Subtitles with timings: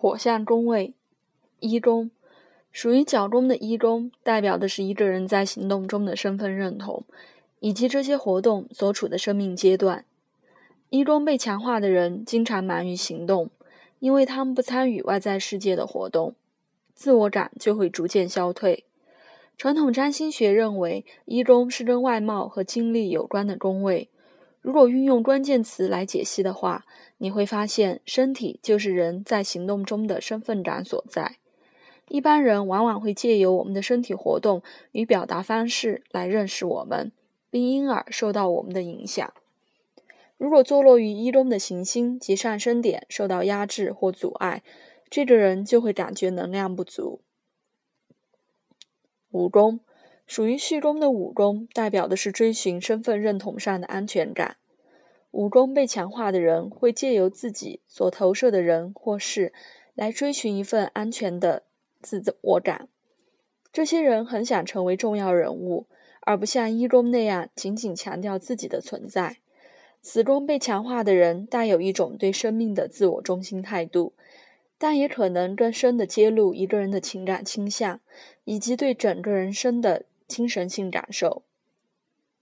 [0.00, 0.94] 火象宫位，
[1.58, 2.10] 一宫，
[2.72, 7.04] 属于角宫的一宫，代表的是一个人在行动中的身份认同，
[7.58, 10.06] 以及这些活动所处的生命阶段。
[10.88, 13.50] 一宫被强化的人经常忙于行动，
[13.98, 16.34] 因为他们不参与外在世界的活动，
[16.94, 18.84] 自我感就会逐渐消退。
[19.58, 24.08] 传统占星学认为，一宫是跟外貌和精力有关的宫位。
[24.60, 26.84] 如果运用关键词来解析的话，
[27.18, 31.36] 你会发现，身体就是人在行动中的身份感所在。
[32.08, 37.12] 一般人往往会借由我们的身体活动与表达方式来认识我们，
[37.50, 39.32] 并因而受到我们的影响。
[40.36, 44.62] 如果坐落于一中的行星及上升点受到压制或阻碍，
[45.08, 47.20] 这个人就会感觉能量不足。
[49.30, 49.80] 五宫
[50.30, 54.58] 属于序宫的五宫，代表的是追寻身份认同上的安全感。
[55.32, 59.52] 五宫被强化的人会借由自己所投射的人或事，
[59.96, 61.64] 来追寻一份安全的
[62.00, 62.86] 自我感。
[63.72, 65.86] 这些人很想成为重要人物，
[66.20, 69.38] 而不像一宫那样仅仅强调自己的存在。
[70.00, 74.12] 此宫被强化的人带有一种对生命的自我中心态度。
[74.78, 78.00] 但也可能更深地揭露一个人的情感倾向，
[78.44, 81.42] 以及对整个人生的精神性感受。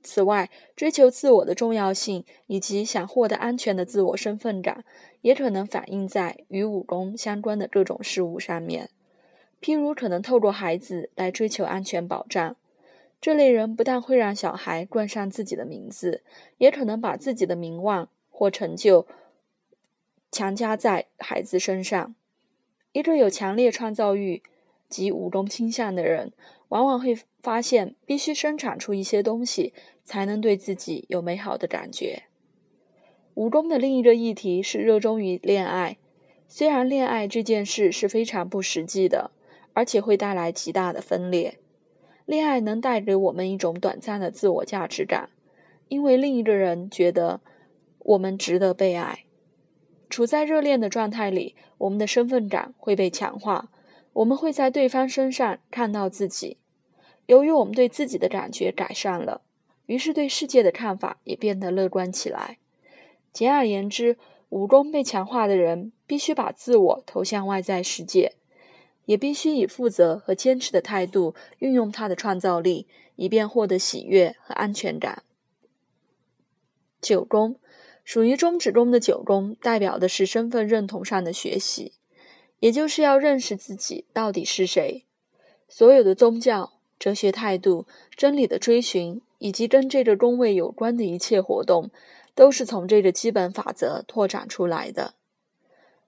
[0.03, 4.85] 此外，追求自我的重要性以及想获得安全的自我身份感，
[5.23, 8.91] 也可能反映在与武功相关的各种事物上面。
[9.61, 12.55] 譬如，可能透过孩子来追求安全保障。
[13.21, 16.23] 这类人不但会让小孩冠上自己的名字，
[16.59, 19.09] 也可能把自己的名望或成就
[20.31, 22.15] 强加在孩子身上。
[22.93, 24.45] 一个有强烈创造欲
[24.89, 26.33] 及武功倾向的人，
[26.69, 29.73] 往往会发现必须生产出一些东西，
[30.05, 32.25] 才能对自己有美好的感觉。
[33.35, 35.99] 武功的另一个议题是热衷于恋爱。
[36.49, 39.31] 虽然恋爱这件事是非常不实际的，
[39.75, 41.59] 而且会带来极大的分裂。
[42.25, 45.31] 恋爱能带给我们一种短暂的自我价值感，
[45.89, 47.41] 因为另一个人觉得
[47.99, 49.25] 我们值得被爱。
[50.11, 53.71] 处在热恋的状态里，我们的身份感会被强化，
[54.19, 56.57] 我们会在对方身上看到自己。
[57.27, 59.43] 由于我们对自己的感觉改善了，
[59.87, 62.59] 于是对世界的看法也变得乐观起来。
[63.33, 64.17] 简而言之，
[64.49, 68.33] 武功被强化的人必须把自我投向外在世界，
[69.05, 75.23] 也必须以负责和坚持的态度运用他的创造力，以便获得喜悦和安全感。
[77.01, 77.57] 九宫。
[78.03, 81.93] 属于中指宫的九宫，代表的是身份认同上的学习，
[82.61, 85.05] 也就是要认识自己到底是谁。
[85.69, 87.87] 所有的宗教、哲学态度、
[88.17, 91.91] 真理的追寻，以及跟这个宫位有关的一切活动，
[92.35, 95.15] 都是从这个基本法则拓展出来的。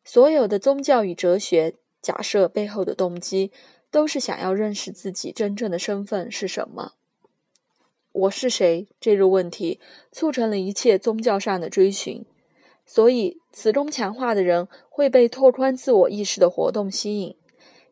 [0.05, 3.53] 所有的宗教与哲学假设背后的动机，
[3.91, 6.95] 都是想要认识自己真正的身份是什么。
[8.13, 8.89] 我是谁？
[8.99, 9.79] 这个问题
[10.11, 12.25] 促成了一切宗教上的追寻，
[12.93, 17.37] 所以此中强化的人会被拓宽自我意识的活动吸引，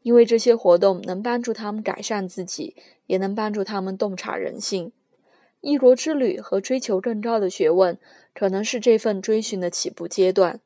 [0.03, 2.75] 因为这些活动能帮助他们改善自己，
[3.07, 4.91] 也能帮助他们洞察人性。
[5.61, 7.97] 异国之旅和追求更高的学问，
[8.35, 10.59] 可能是这份追寻的起步阶段。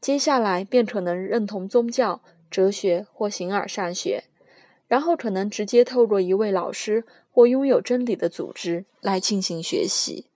[0.00, 4.24] 接下来便可能认同宗教、哲学或形而上学，
[4.88, 7.04] 然后可能直接透过一位老师。
[7.32, 10.26] 或拥有真理的组织来进行学习。